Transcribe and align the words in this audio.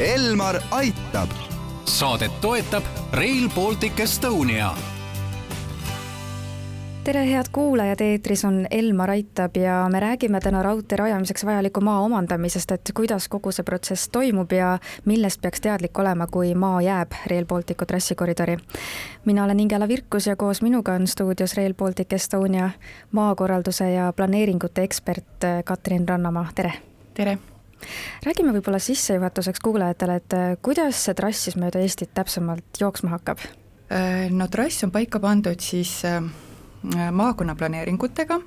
Elmar 0.00 0.60
aitab. 0.70 1.28
saadet 1.84 2.40
toetab 2.40 2.84
Rail 3.12 3.48
Baltic 3.54 4.00
Estonia 4.00 4.70
tere, 7.04 7.22
head 7.32 7.46
kuulajad, 7.52 8.00
eetris 8.00 8.44
on 8.44 8.66
Elmar 8.70 9.10
Aitab 9.10 9.56
ja 9.56 9.88
me 9.92 10.00
räägime 10.00 10.40
täna 10.40 10.62
raudtee 10.62 10.96
rajamiseks 10.96 11.44
vajaliku 11.44 11.80
maa 11.80 12.00
omandamisest, 12.00 12.72
et 12.72 12.92
kuidas 12.94 13.28
kogu 13.28 13.52
see 13.52 13.64
protsess 13.64 14.08
toimub 14.08 14.52
ja 14.52 14.78
millest 15.04 15.40
peaks 15.40 15.60
teadlik 15.60 15.98
olema, 15.98 16.26
kui 16.26 16.54
maa 16.54 16.82
jääb 16.82 17.16
Rail 17.30 17.46
Balticu 17.46 17.86
trassikoridori. 17.86 18.56
mina 19.24 19.44
olen 19.44 19.60
Ingela 19.60 19.88
Virkus 19.88 20.26
ja 20.26 20.36
koos 20.36 20.62
minuga 20.62 20.92
on 20.92 21.06
stuudios 21.06 21.56
Rail 21.56 21.74
Baltic 21.74 22.12
Estonia 22.12 22.70
maakorralduse 23.12 23.92
ja 23.92 24.12
planeeringute 24.12 24.82
ekspert 24.82 25.44
Katrin 25.64 26.08
Rannamaa, 26.08 26.48
tere! 26.54 26.72
tere! 27.14 27.38
Räägime 28.26 28.54
võib-olla 28.56 28.78
sissejuhatuseks 28.82 29.60
kuulajatele, 29.60 30.16
et 30.16 30.36
kuidas 30.62 31.04
see 31.04 31.14
trass 31.14 31.46
siis 31.48 31.56
mööda 31.60 31.82
Eestit 31.84 32.14
täpsemalt 32.14 32.80
jooksma 32.80 33.16
hakkab? 33.16 33.44
no 34.30 34.48
trass 34.50 34.82
on 34.82 34.90
paika 34.90 35.20
pandud 35.22 35.60
siis 35.62 36.00
äh, 36.04 36.22
maakonnaplaneeringutega, 37.12 38.40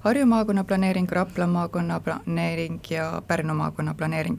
Harju 0.00 0.26
maakonna 0.26 0.64
planeering, 0.64 1.08
Rapla 1.12 1.46
maakonna 1.46 2.00
planeering 2.00 2.80
ja 2.90 3.22
Pärnu 3.26 3.54
maakonna 3.54 3.94
planeering. 3.94 4.38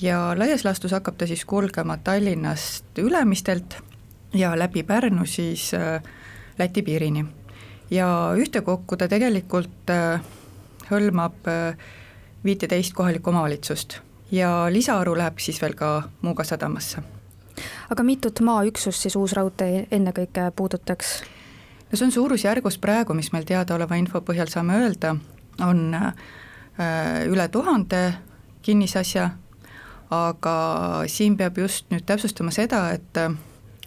ja 0.00 0.34
laias 0.38 0.64
laastus 0.64 0.90
hakkab 0.92 1.16
ta 1.16 1.26
siis 1.26 1.44
kulgema 1.44 1.96
Tallinnast 1.96 2.98
Ülemistelt 2.98 3.76
ja 4.34 4.58
läbi 4.58 4.82
Pärnu 4.82 5.26
siis 5.26 5.74
äh, 5.74 6.02
Läti 6.58 6.82
piirini. 6.82 7.24
ja 7.90 8.32
ühtekokku 8.36 8.96
ta 8.96 9.08
tegelikult 9.08 9.90
äh, 9.90 10.20
hõlmab 10.90 11.46
äh, 11.46 11.76
viiteist 12.44 12.94
kohalikku 12.94 13.30
omavalitsust 13.30 14.00
ja 14.32 14.66
lisaaru 14.70 15.16
läheb 15.18 15.38
siis 15.38 15.60
veel 15.62 15.74
ka 15.74 16.02
Muuga 16.22 16.44
sadamasse. 16.44 17.02
aga 17.90 18.02
mitut 18.02 18.40
maaüksust 18.40 19.02
siis 19.02 19.16
uus 19.16 19.32
raudtee 19.32 19.86
ennekõike 19.90 20.52
puudutaks? 20.56 21.22
no 21.90 21.96
see 21.96 22.06
on 22.06 22.12
suurusjärgus 22.12 22.78
praegu, 22.78 23.14
mis 23.14 23.32
meil 23.32 23.44
teadaoleva 23.44 23.94
info 24.00 24.20
põhjal 24.20 24.48
saame 24.48 24.78
öelda, 24.80 25.16
on 25.60 25.94
äh, 25.94 26.14
üle 27.28 27.48
tuhande 27.48 28.14
kinnisasja, 28.62 29.30
aga 30.10 30.56
siin 31.06 31.36
peab 31.36 31.58
just 31.58 31.90
nüüd 31.90 32.06
täpsustama 32.08 32.50
seda, 32.50 32.86
et 32.96 33.20
äh, 33.20 33.34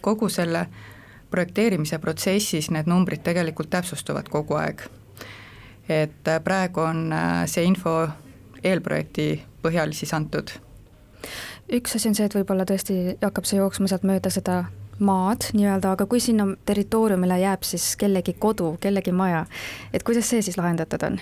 kogu 0.00 0.28
selle 0.28 0.68
projekteerimise 1.30 1.98
protsessis 1.98 2.70
need 2.70 2.86
numbrid 2.86 3.24
tegelikult 3.26 3.70
täpsustuvad 3.70 4.30
kogu 4.30 4.54
aeg. 4.54 4.86
et 5.88 6.28
äh, 6.28 6.40
praegu 6.44 6.80
on 6.80 7.10
see 7.46 7.64
info 7.64 8.06
eelprojekti 8.64 9.28
põhjal 9.62 9.92
siis 9.96 10.14
antud. 10.14 10.50
üks 11.72 11.96
asi 11.96 12.08
on 12.08 12.14
see, 12.14 12.26
et 12.28 12.34
võib-olla 12.36 12.66
tõesti 12.68 13.16
hakkab 13.22 13.46
see 13.48 13.58
jooksma 13.58 13.90
sealt 13.90 14.04
mööda 14.06 14.30
seda 14.30 14.64
maad 14.98 15.50
nii-öelda, 15.52 15.92
aga 15.96 16.06
kui 16.08 16.20
sinna 16.22 16.46
territooriumile 16.68 17.40
jääb 17.42 17.66
siis 17.66 17.96
kellegi 18.00 18.36
kodu, 18.40 18.76
kellegi 18.80 19.12
maja, 19.12 19.44
et 19.92 20.06
kuidas 20.06 20.30
see 20.30 20.42
siis 20.42 20.58
lahendatud 20.60 21.02
on? 21.08 21.18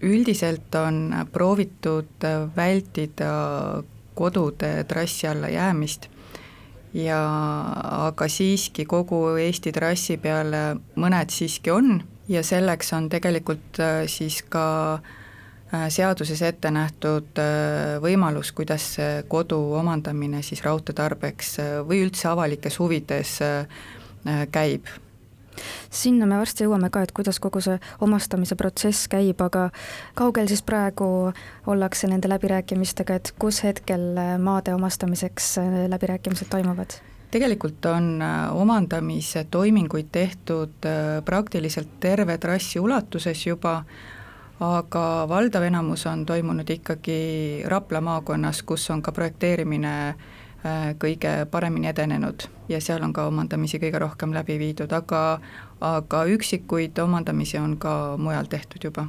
üldiselt 0.00 0.74
on 0.80 1.12
proovitud 1.32 2.24
vältida 2.56 3.32
kodude 4.16 4.84
trassi 4.88 5.28
alla 5.28 5.48
jäämist 5.52 6.08
ja 6.96 7.18
aga 8.08 8.28
siiski 8.28 8.86
kogu 8.88 9.36
Eesti 9.36 9.72
trassi 9.76 10.16
peale 10.16 10.80
mõned 10.96 11.30
siiski 11.30 11.70
on 11.70 12.00
ja 12.28 12.42
selleks 12.42 12.94
on 12.96 13.10
tegelikult 13.12 13.82
siis 14.08 14.40
ka 14.48 14.64
Äh, 15.00 15.19
seaduses 15.70 16.42
ette 16.42 16.70
nähtud 16.74 17.38
äh, 17.38 17.98
võimalus, 18.02 18.50
kuidas 18.56 18.96
kodu 19.30 19.58
omandamine 19.78 20.42
siis 20.42 20.64
raudtee 20.64 20.96
tarbeks 20.96 21.58
äh, 21.62 21.76
või 21.86 22.02
üldse 22.06 22.28
avalikes 22.30 22.80
huvides 22.82 23.38
käib 24.52 24.90
sinna 25.90 26.26
me 26.28 26.38
varsti 26.40 26.64
jõuame 26.64 26.90
ka, 26.92 27.02
et 27.04 27.12
kuidas 27.16 27.40
kogu 27.42 27.60
see 27.64 27.78
omastamise 28.04 28.56
protsess 28.56 29.08
käib, 29.10 29.40
aga 29.44 29.68
kaugel 30.18 30.48
siis 30.48 30.62
praegu 30.64 31.32
ollakse 31.68 32.08
nende 32.08 32.28
läbirääkimistega, 32.30 33.16
et 33.16 33.32
kus 33.40 33.62
hetkel 33.64 34.04
maade 34.40 34.74
omastamiseks 34.76 35.56
läbirääkimised 35.92 36.50
toimuvad? 36.52 37.00
tegelikult 37.30 37.86
on 37.86 38.22
omandamise 38.58 39.44
toiminguid 39.50 40.08
tehtud 40.12 40.88
praktiliselt 41.24 42.00
terve 42.00 42.38
trassi 42.38 42.80
ulatuses 42.80 43.46
juba, 43.46 43.84
aga 44.60 45.04
valdav 45.28 45.64
enamus 45.64 46.04
on 46.06 46.26
toimunud 46.26 46.68
ikkagi 46.70 47.64
Rapla 47.68 48.00
maakonnas, 48.00 48.62
kus 48.62 48.90
on 48.90 49.02
ka 49.02 49.12
projekteerimine 49.12 49.94
äh, 50.08 50.92
kõige 51.00 51.46
paremini 51.50 51.88
edenenud 51.88 52.44
ja 52.68 52.80
seal 52.80 53.02
on 53.02 53.14
ka 53.16 53.26
omandamisi 53.30 53.80
kõige 53.80 54.02
rohkem 54.02 54.34
läbi 54.36 54.58
viidud, 54.60 54.92
aga 54.92 55.40
aga 55.80 56.24
üksikuid 56.28 56.98
omandamisi 57.00 57.58
on 57.58 57.78
ka 57.80 58.16
mujal 58.20 58.50
tehtud 58.52 58.84
juba. 58.84 59.06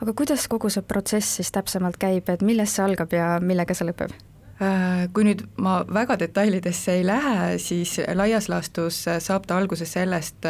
aga 0.00 0.12
kuidas 0.12 0.48
kogu 0.48 0.70
see 0.70 0.82
protsess 0.82 1.36
siis 1.40 1.50
täpsemalt 1.52 1.98
käib, 1.98 2.28
et 2.28 2.42
millest 2.42 2.78
see 2.78 2.84
algab 2.84 3.12
ja 3.12 3.38
millega 3.42 3.74
see 3.74 3.90
lõpeb? 3.90 4.14
Äh, 4.62 5.08
kui 5.14 5.26
nüüd 5.26 5.42
ma 5.58 5.80
väga 5.86 6.16
detailidesse 6.18 7.00
ei 7.00 7.06
lähe, 7.06 7.58
siis 7.58 7.98
laias 8.14 8.48
laastus 8.48 9.04
saab 9.18 9.46
ta 9.46 9.58
alguse 9.58 9.86
sellest, 9.86 10.46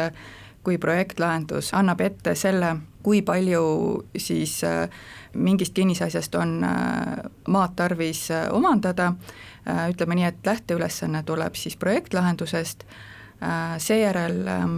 kui 0.63 0.77
projektlahendus 0.77 1.73
annab 1.73 2.01
ette 2.01 2.35
selle, 2.35 2.75
kui 3.03 3.21
palju 3.21 3.63
siis 4.17 4.59
äh, 4.63 4.89
mingist 5.33 5.73
kinnisasjast 5.73 6.35
on 6.35 6.63
äh, 6.63 7.29
maad 7.47 7.77
tarvis 7.79 8.27
äh, 8.31 8.47
omandada, 8.51 9.13
ütleme 9.69 10.15
nii, 10.17 10.23
et 10.25 10.47
lähteülesanne 10.47 11.19
tuleb 11.27 11.53
siis 11.59 11.75
projektlahendusest, 11.77 12.85
seejärel 13.77 14.47
ähm, 14.47 14.77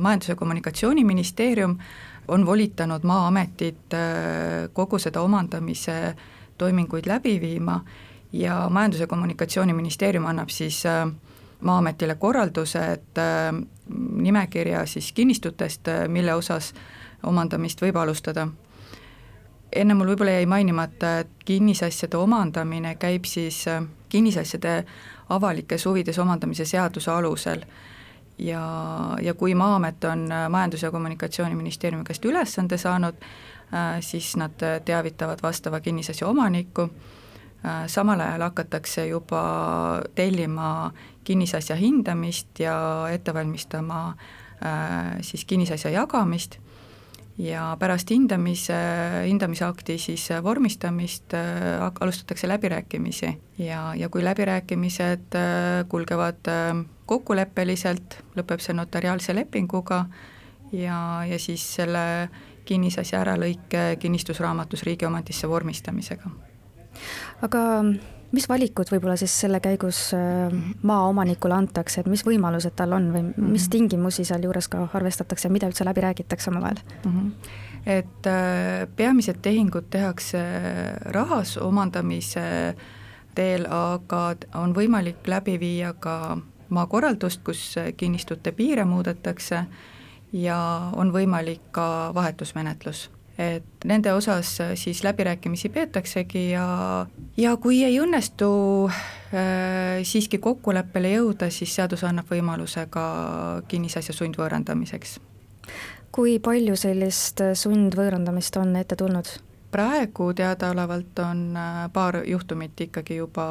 Majandus- 0.00 0.32
ja 0.32 0.36
Kommunikatsiooniministeerium 0.36 1.76
on 2.28 2.46
volitanud 2.46 3.04
Maa-ametit 3.06 3.94
kogu 4.72 4.98
seda 4.98 5.20
omandamise 5.22 6.16
toiminguid 6.58 7.06
läbi 7.06 7.36
viima 7.40 7.76
ja 8.32 8.56
Majandus- 8.72 9.04
ja 9.04 9.06
Kommunikatsiooniministeerium 9.06 10.26
annab 10.26 10.48
siis 10.48 10.82
Maa-ametile 11.60 12.14
korralduse, 12.14 12.86
et 12.92 13.22
nimekirja 14.22 14.86
siis 14.86 15.12
kinnistutest, 15.12 15.88
mille 16.08 16.34
osas 16.34 16.74
omandamist 17.22 17.82
võib 17.82 17.96
alustada. 17.96 18.48
enne 19.72 19.94
mul 19.94 20.08
võib-olla 20.08 20.38
jäi 20.38 20.46
mainimata, 20.46 21.18
et 21.18 21.44
kinnisasjade 21.44 22.16
omandamine 22.16 22.94
käib 22.96 23.24
siis 23.28 23.66
äh, 23.68 23.84
kinnisasjade 24.08 24.84
avalikes 25.28 25.84
huvides 25.86 26.18
omandamise 26.18 26.64
seaduse 26.64 27.10
alusel 27.10 27.64
ja, 28.38 28.62
ja 29.22 29.34
kui 29.34 29.54
Maa-amet 29.54 30.04
on 30.04 30.32
äh, 30.32 30.48
Majandus- 30.48 30.82
ja 30.82 30.90
Kommunikatsiooniministeeriumi 30.90 32.04
käest 32.04 32.24
ülesande 32.24 32.78
saanud, 32.78 33.14
äh, 33.74 34.00
siis 34.00 34.36
nad 34.36 34.56
teavitavad 34.84 35.38
vastava 35.42 35.80
kinnisasja 35.80 36.26
omanikku, 36.26 36.88
samal 37.86 38.20
ajal 38.20 38.44
hakatakse 38.46 39.08
juba 39.08 39.42
tellima 40.14 40.92
kinnisasja 41.24 41.76
hindamist 41.76 42.60
ja 42.62 42.76
ette 43.12 43.34
valmistama 43.34 44.14
siis 45.22 45.44
kinnisasja 45.44 45.90
jagamist 45.90 46.58
ja 47.38 47.76
pärast 47.78 48.10
hindamise, 48.10 48.74
hindamisakti 49.26 49.98
siis 49.98 50.28
vormistamist 50.42 51.34
äh, 51.34 51.92
alustatakse 52.00 52.48
läbirääkimisi 52.48 53.38
ja, 53.58 53.94
ja 53.94 54.08
kui 54.08 54.24
läbirääkimised 54.24 55.34
äh, 55.34 55.88
kulgevad 55.88 56.50
äh, 56.50 56.84
kokkuleppeliselt, 57.06 58.18
lõpeb 58.36 58.60
see 58.60 58.74
notariaalse 58.74 59.34
lepinguga 59.34 60.04
ja, 60.72 60.98
ja 61.30 61.38
siis 61.38 61.62
selle 61.78 62.28
kinnisasja 62.68 63.22
äralõike 63.22 63.96
kinnistusraamatus 64.02 64.82
riigi 64.82 65.06
omandisse 65.06 65.48
vormistamisega. 65.48 66.30
Aga 67.42 67.64
mis 68.34 68.48
valikud 68.48 68.90
võib-olla 68.92 69.16
siis 69.20 69.32
selle 69.44 69.60
käigus 69.64 70.10
äh, 70.16 70.52
maaomanikule 70.86 71.56
antakse, 71.56 72.02
et 72.02 72.10
mis 72.10 72.24
võimalused 72.26 72.76
tal 72.76 72.92
on 72.96 73.10
või 73.14 73.24
mis 73.30 73.64
mhm. 73.64 73.72
tingimusi 73.72 74.26
sealjuures 74.28 74.68
ka 74.72 74.84
arvestatakse, 74.92 75.50
mida 75.52 75.70
üldse 75.70 75.86
läbi 75.88 76.04
räägitakse 76.04 76.50
omavahel 76.52 76.80
mm? 77.04 77.10
-hmm. 77.10 77.32
et 77.86 78.26
äh, 78.26 78.88
peamised 78.96 79.40
tehingud 79.42 79.90
tehakse 79.90 80.42
rahas 81.16 81.56
omandamise 81.56 82.76
teel, 83.34 83.66
aga 83.70 84.34
on 84.54 84.74
võimalik 84.74 85.26
läbi 85.26 85.58
viia 85.60 85.92
ka 85.92 86.38
maakorraldust, 86.68 87.40
kus 87.44 87.74
kinnistute 87.96 88.52
piire 88.52 88.84
muudetakse 88.84 89.64
ja 90.32 90.58
on 90.96 91.12
võimalik 91.12 91.70
ka 91.72 92.10
vahetusmenetlus 92.14 93.10
et 93.38 93.86
nende 93.86 94.12
osas 94.12 94.60
äh, 94.60 94.72
siis 94.74 95.04
läbirääkimisi 95.06 95.68
peetaksegi 95.68 96.50
ja, 96.50 97.06
ja 97.36 97.56
kui 97.56 97.84
ei 97.86 98.00
õnnestu 98.02 98.50
äh, 98.90 100.02
siiski 100.02 100.40
kokkuleppele 100.42 101.14
jõuda, 101.14 101.50
siis 101.54 101.76
seadus 101.78 102.02
annab 102.08 102.30
võimaluse 102.32 102.88
ka 102.90 103.04
kinnisasja 103.70 104.16
sundvõõrandamiseks. 104.16 105.18
kui 106.12 106.38
palju 106.42 106.76
sellist 106.76 107.40
äh, 107.44 107.54
sundvõõrandamist 107.54 108.58
on 108.58 108.74
ette 108.76 108.98
tulnud? 108.98 109.30
praegu 109.70 110.32
teadaolevalt 110.34 111.18
on 111.22 111.40
paar 111.92 112.22
juhtumit 112.26 112.80
ikkagi 112.80 113.20
juba 113.20 113.46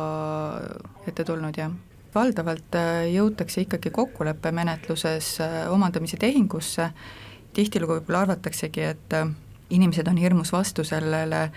ette 1.08 1.24
tulnud, 1.24 1.58
jah 1.58 1.72
valdavalt 2.16 2.74
jõutakse 3.14 3.62
ikkagi 3.62 3.92
kokkuleppemenetluses 3.94 5.36
omandamise 5.70 6.18
tehingusse, 6.18 6.88
tihtilugu 7.54 8.00
võib-olla 8.00 8.24
arvataksegi, 8.26 8.82
et 8.82 9.14
inimesed 9.70 10.08
on 10.08 10.18
hirmus 10.18 10.52
vastu 10.52 10.84
sellele 10.84 11.52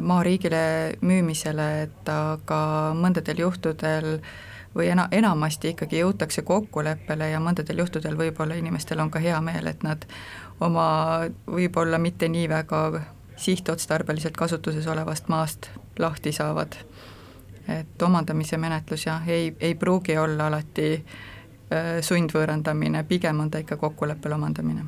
maa 0.00 0.22
riigile 0.24 0.96
müümisele, 1.04 1.66
et 1.82 2.08
aga 2.08 2.58
mõndadel 2.96 3.42
juhtudel 3.44 4.06
äh, 4.14 4.28
või 4.74 4.88
ena-, 4.88 5.08
enamasti 5.10 5.68
ikkagi 5.68 5.98
jõutakse 5.98 6.42
kokkuleppele 6.42 7.28
ja 7.30 7.40
mõndadel 7.40 7.78
juhtudel 7.78 8.18
võib-olla 8.18 8.54
inimestel 8.54 9.00
on 9.00 9.10
ka 9.10 9.22
hea 9.22 9.40
meel, 9.40 9.66
et 9.66 9.82
nad 9.82 10.06
oma 10.60 10.86
võib-olla 11.46 11.98
mitte 11.98 12.28
nii 12.28 12.48
väga 12.48 13.02
sihtotstarbeliselt 13.36 14.36
kasutuses 14.36 14.86
olevast 14.86 15.28
maast 15.28 15.70
lahti 15.98 16.32
saavad. 16.32 16.76
et 17.68 18.02
omandamise 18.02 18.56
menetlus 18.56 19.06
jah, 19.06 19.28
ei, 19.28 19.56
ei 19.60 19.74
pruugi 19.74 20.18
olla 20.18 20.46
alati 20.46 20.94
äh, 20.94 22.00
sundvõõrandamine, 22.00 23.04
pigem 23.04 23.40
on 23.40 23.50
ta 23.50 23.58
ikka 23.58 23.76
kokkuleppel 23.76 24.32
omandamine 24.32 24.84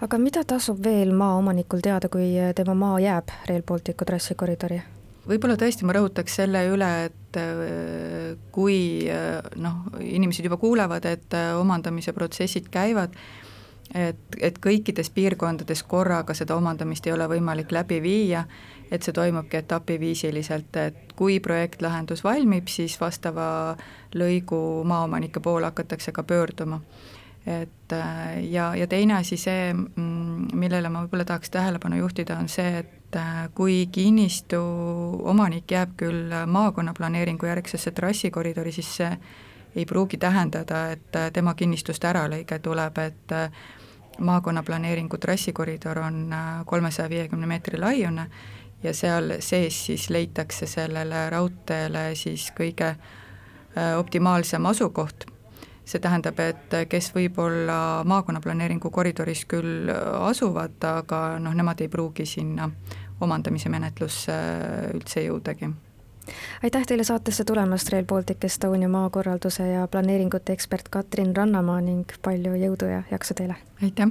aga 0.00 0.18
mida 0.18 0.44
tasub 0.44 0.82
veel 0.84 1.14
maaomanikul 1.14 1.80
teada, 1.84 2.08
kui 2.08 2.34
tema 2.56 2.74
maa 2.74 2.98
jääb 3.00 3.30
Rail 3.48 3.62
Balticu 3.62 4.04
trassikoridori? 4.04 4.82
võib-olla 5.28 5.56
tõesti 5.56 5.86
ma 5.88 5.94
rõhutaks 5.96 6.36
selle 6.40 6.66
üle, 6.68 6.90
et 7.08 7.38
äh, 7.40 8.34
kui 8.52 9.08
äh, 9.08 9.40
noh, 9.56 9.86
inimesed 10.00 10.44
juba 10.44 10.58
kuulevad, 10.60 11.06
et 11.08 11.36
äh, 11.36 11.54
omandamise 11.56 12.12
protsessid 12.12 12.68
käivad, 12.72 13.16
et, 13.94 14.20
et 14.40 14.60
kõikides 14.60 15.10
piirkondades 15.14 15.84
korraga 15.88 16.36
seda 16.36 16.56
omandamist 16.60 17.06
ei 17.08 17.14
ole 17.16 17.28
võimalik 17.30 17.72
läbi 17.72 18.00
viia, 18.04 18.44
et 18.92 19.02
see 19.02 19.16
toimubki 19.16 19.62
etapiviisiliselt, 19.62 20.76
et 20.76 21.16
kui 21.16 21.40
projektlahendus 21.40 22.24
valmib, 22.24 22.68
siis 22.68 22.98
vastava 23.00 23.48
lõigu 24.14 24.60
maaomanike 24.84 25.40
poole 25.40 25.72
hakatakse 25.72 26.12
ka 26.12 26.22
pöörduma 26.22 26.82
et 27.46 27.92
ja, 28.50 28.74
ja 28.76 28.86
teine 28.86 29.14
asi, 29.14 29.36
see, 29.36 29.72
mm, 29.74 30.46
millele 30.56 30.88
ma 30.88 31.02
võib-olla 31.04 31.26
tahaks 31.28 31.52
tähelepanu 31.52 31.98
juhtida, 31.98 32.38
on 32.40 32.48
see, 32.48 32.78
et 32.80 33.16
äh, 33.16 33.48
kui 33.54 33.86
kinnistu 33.92 34.60
omanik 35.22 35.70
jääb 35.70 35.92
küll 36.00 36.32
maakonnaplaneeringu 36.46 37.46
järgsesse 37.46 37.92
trassikoridori, 37.92 38.72
siis 38.72 38.90
see 38.96 39.10
ei 39.76 39.84
pruugi 39.84 40.16
tähendada, 40.18 40.86
et 40.96 41.16
äh, 41.16 41.30
tema 41.32 41.54
kinnistust 41.54 42.04
äralõige 42.04 42.58
tuleb, 42.64 42.98
et 43.04 43.36
äh, 43.36 43.50
maakonnaplaneeringu 44.18 45.18
trassikoridor 45.18 45.98
on 45.98 46.34
kolmesaja 46.66 47.10
viiekümne 47.10 47.46
meetri 47.50 47.80
laiune 47.82 48.28
ja 48.82 48.94
seal 48.94 49.40
sees 49.42 49.84
siis 49.86 50.08
leitakse 50.10 50.68
sellele 50.70 51.28
raudteele 51.34 52.12
siis 52.14 52.46
kõige 52.54 52.92
optimaalsem 53.98 54.66
asukoht 54.70 55.26
see 55.84 56.00
tähendab, 56.00 56.38
et 56.40 56.76
kes 56.88 57.10
võib-olla 57.14 58.04
maakonnaplaneeringu 58.08 58.90
koridoris 58.90 59.44
küll 59.48 59.90
asuvad, 59.92 60.78
aga 60.88 61.24
noh, 61.38 61.54
nemad 61.54 61.80
ei 61.84 61.90
pruugi 61.92 62.26
sinna 62.26 62.70
omandamise 63.20 63.68
menetlusse 63.72 64.38
üldse 64.94 65.26
jõudagi 65.26 65.68
aitäh 66.62 66.86
teile 66.86 67.04
saatesse 67.04 67.44
tulemast, 67.44 67.88
Rail 67.92 68.04
Baltic 68.04 68.44
Estonia 68.44 68.88
maakorralduse 68.88 69.68
ja 69.68 69.88
planeeringute 69.88 70.52
ekspert 70.52 70.88
Katrin 70.88 71.36
Rannamaa 71.36 71.80
ning 71.84 72.16
palju 72.22 72.54
jõudu 72.56 72.88
ja 72.88 73.02
jaksu 73.10 73.36
teile! 73.36 73.56
aitäh! 73.82 74.08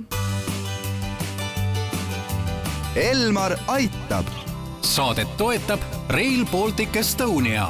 Elmar 2.95 3.57
aitab! 3.67 4.29
saadet 4.81 5.37
toetab 5.37 5.79
Rail 6.09 6.45
Baltic 6.51 6.95
Estonia 6.95 7.67